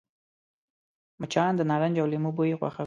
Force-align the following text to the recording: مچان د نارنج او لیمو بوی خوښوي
مچان 1.21 1.51
د 1.55 1.61
نارنج 1.69 1.95
او 2.01 2.07
لیمو 2.11 2.31
بوی 2.35 2.57
خوښوي 2.59 2.79